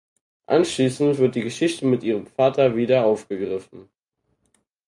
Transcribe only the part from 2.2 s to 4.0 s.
Vater wieder aufgegriffen.